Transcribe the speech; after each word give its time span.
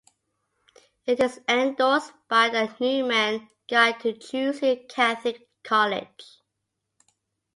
It 1.05 1.19
is 1.19 1.39
endorsed 1.47 2.11
by 2.27 2.49
"The 2.49 2.75
Newman 2.79 3.47
Guide 3.69 3.99
to 3.99 4.13
Choosing 4.17 4.69
a 4.69 4.75
Catholic 4.87 5.47
College". 5.63 6.41